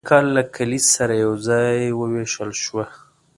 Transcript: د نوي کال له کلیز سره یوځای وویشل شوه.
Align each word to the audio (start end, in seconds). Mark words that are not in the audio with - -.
د 0.01 0.03
نوي 0.03 0.09
کال 0.11 0.25
له 0.37 0.43
کلیز 0.55 0.85
سره 0.95 1.13
یوځای 1.25 1.79
وویشل 1.99 2.51
شوه. 2.63 2.85